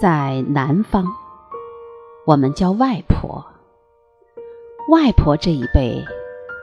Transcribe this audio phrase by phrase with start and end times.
[0.00, 1.04] 在南方，
[2.24, 3.44] 我们叫外婆。
[4.88, 6.02] 外婆这一辈，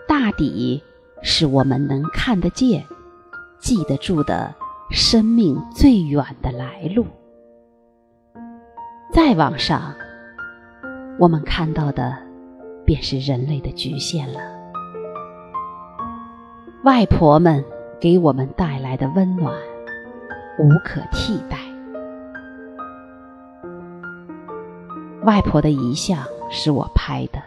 [0.08, 0.82] 大抵
[1.22, 2.84] 是我们能看得见、
[3.60, 4.56] 记得住的
[4.90, 7.06] 生命最远的来路。
[9.14, 9.94] 再往上，
[11.20, 12.18] 我们看到的
[12.88, 14.40] 便是人类的局限了。
[16.84, 17.64] 外婆们
[18.02, 19.54] 给我们带来的温暖，
[20.58, 21.67] 无可替代。
[25.28, 27.44] 外婆的遗像是我拍的，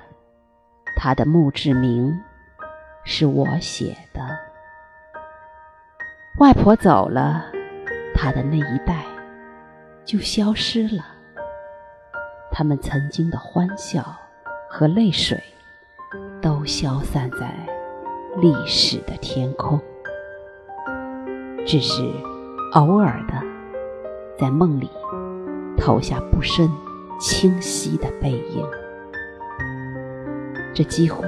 [0.97, 2.14] 她的墓志铭
[3.05, 4.20] 是我写的。
[6.39, 7.47] 外婆走了，
[8.14, 9.06] 她的那一代
[10.05, 11.03] 就消失了。
[12.53, 14.05] 他们曾经的欢笑
[14.69, 15.42] 和泪水，
[16.42, 17.50] 都消散在
[18.37, 19.81] 历史的天空。
[21.67, 22.03] 只是
[22.75, 23.42] 偶尔的，
[24.39, 24.91] 在梦里
[25.78, 26.70] 投下不深、
[27.21, 28.67] 清晰的背影。
[30.75, 31.23] 这几乎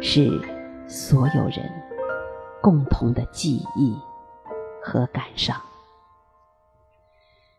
[0.00, 0.40] 是
[0.86, 1.68] 所有人
[2.60, 3.96] 共同的记忆
[4.82, 5.60] 和感伤。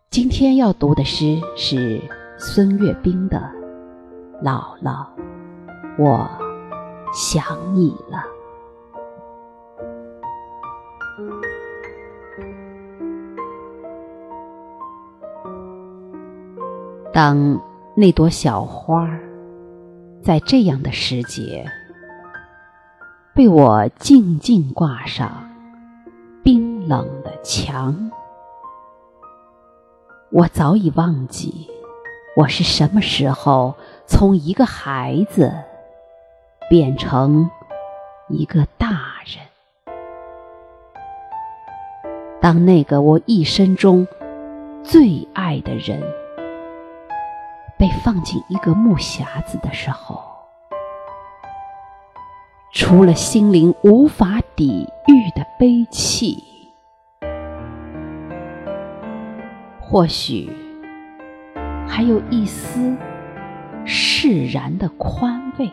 [0.09, 2.01] 今天要读的诗是。
[2.37, 3.37] 孙岳冰的
[4.43, 5.07] 《姥姥，
[5.97, 6.29] 我
[7.13, 8.17] 想你了》。
[17.15, 17.61] 当
[17.95, 19.09] 那朵小花
[20.21, 21.65] 在这样的时节
[23.33, 25.49] 被我静静挂上
[26.43, 28.11] 冰冷的墙，
[30.29, 31.69] 我早已忘记。
[32.35, 33.75] 我是什么时候
[34.05, 35.53] 从一个孩子
[36.69, 37.49] 变成
[38.27, 38.89] 一个大
[39.25, 39.95] 人？
[42.41, 44.05] 当那个我一生中
[44.83, 46.03] 最爱的人
[47.85, 50.19] 被放进一个木匣子的时候，
[52.73, 56.43] 除了心灵无法抵御的悲戚，
[59.79, 60.51] 或许。
[61.87, 62.97] 还有一丝
[63.85, 65.71] 释然的宽慰。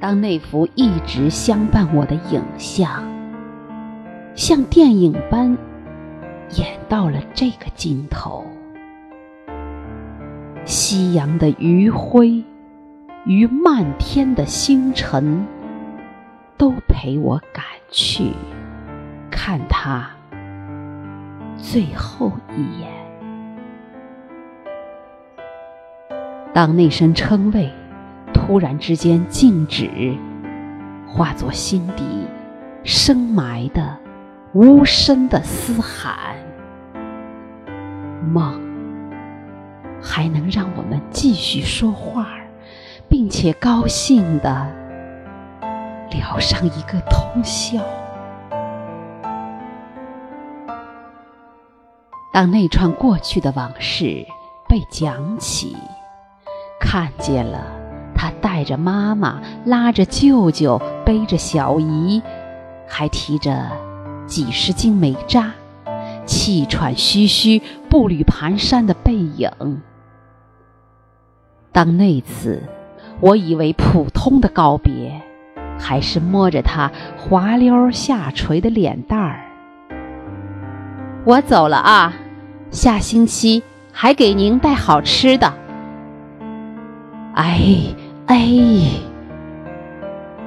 [0.00, 3.02] 当那幅一直相伴我的影像，
[4.34, 5.56] 像电影般
[6.56, 8.44] 演到了这个尽头，
[10.64, 12.44] 夕阳的余晖
[13.24, 15.46] 与漫天的星辰，
[16.58, 18.32] 都陪我赶去
[19.30, 20.10] 看他。
[21.56, 22.90] 最后一眼，
[26.52, 27.70] 当那声称谓
[28.34, 29.88] 突然之间静止，
[31.06, 32.26] 化作心底
[32.84, 33.96] 深埋的
[34.54, 36.36] 无声的嘶喊，
[38.30, 38.60] 梦
[40.02, 42.26] 还能让我们继续说话，
[43.08, 44.66] 并且高兴的
[46.10, 47.80] 聊上一个通宵。
[52.30, 54.26] 当那串过去的往事
[54.68, 55.74] 被讲起，
[56.78, 57.64] 看见了
[58.14, 62.22] 他带着妈妈，拉着舅舅，背着小姨，
[62.86, 63.70] 还提着
[64.26, 65.52] 几十斤煤渣，
[66.24, 69.50] 气喘吁吁、步履蹒跚的背影。
[71.72, 72.62] 当那次
[73.20, 75.20] 我以为普通的告别，
[75.78, 79.40] 还是摸着他滑溜下垂的脸蛋儿。
[81.24, 82.12] 我走了啊，
[82.70, 85.52] 下星期还给您带好吃的。
[87.34, 87.60] 哎
[88.26, 88.48] 哎，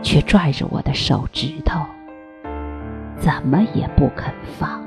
[0.04, 1.80] 却拽着我的手指头，
[3.20, 4.84] 怎么也不肯放。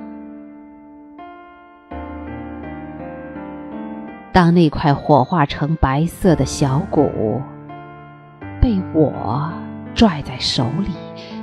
[4.32, 7.42] 当那块火化成白色的小骨
[8.60, 9.50] 被我
[9.94, 10.92] 拽在手里，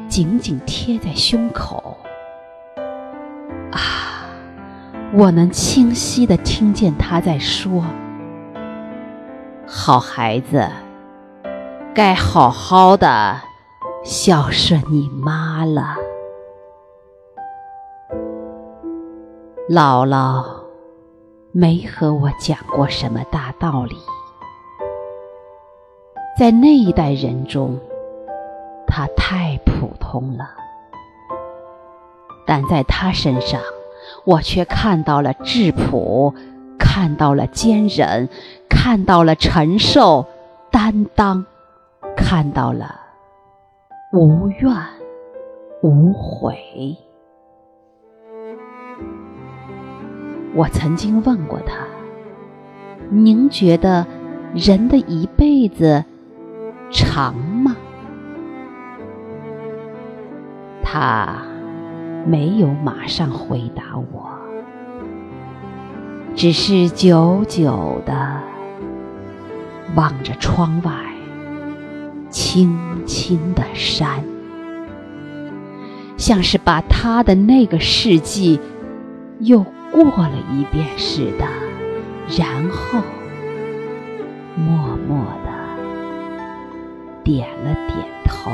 [0.07, 1.97] 紧紧贴在胸口。
[3.71, 4.29] 啊
[5.13, 7.83] 我能清晰的听见他在说
[9.67, 10.69] ：“好孩子，
[11.93, 13.41] 该好好的
[14.03, 15.97] 孝顺你妈了。”
[19.67, 20.45] 姥姥
[21.51, 23.95] 没和我讲过什么大道理，
[26.37, 27.79] 在那一代人中，
[28.85, 30.47] 她太普通了，
[32.45, 33.59] 但在她身上。
[34.23, 36.31] 我却看到了质朴，
[36.77, 38.29] 看到了坚忍，
[38.69, 40.27] 看到了承受、
[40.69, 41.43] 担当，
[42.15, 42.99] 看到了
[44.13, 44.71] 无怨
[45.81, 46.55] 无悔。
[50.55, 51.75] 我曾经问过他
[53.11, 54.07] ：“您觉得
[54.53, 56.05] 人的一辈子
[56.89, 57.75] 长吗？”
[60.81, 61.41] 他
[62.25, 64.29] 没有马上回答我，
[66.35, 68.39] 只是久久的
[69.93, 70.91] 望着窗外
[72.29, 74.23] 青青的山，
[76.15, 78.57] 像是把他的那个世纪
[79.39, 79.65] 又
[80.01, 81.45] 过了一遍似的，
[82.37, 83.01] 然后
[84.55, 85.51] 默默的
[87.23, 88.51] 点了点头。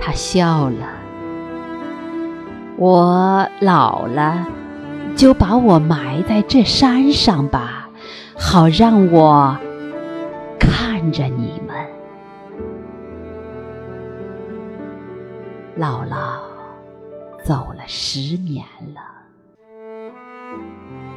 [0.00, 0.88] 他笑了。
[2.76, 4.46] 我老了，
[5.14, 7.90] 就把我埋在这山上吧，
[8.36, 9.56] 好让我
[10.58, 11.76] 看着你们。
[15.78, 16.51] 姥姥
[17.42, 19.00] 走了十年了，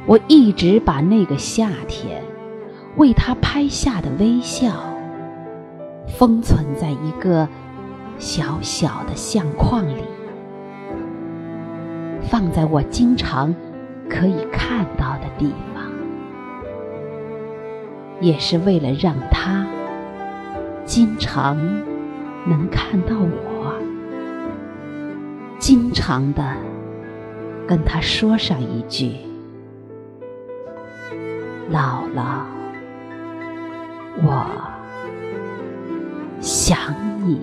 [0.06, 2.22] 我一直把那个夏天
[2.96, 4.72] 为他拍下的微笑
[6.18, 7.48] 封存在一个。
[8.18, 10.02] 小小的相框里，
[12.22, 13.54] 放在我经常
[14.08, 15.84] 可以看到的地方，
[18.22, 19.66] 也是为了让他
[20.86, 21.58] 经常
[22.46, 23.78] 能看到我，
[25.66, 26.56] 经常的
[27.66, 29.16] 跟他说上一句
[31.74, 32.44] ：“姥姥，
[34.22, 34.46] 我
[36.40, 36.78] 想
[37.26, 37.40] 你。”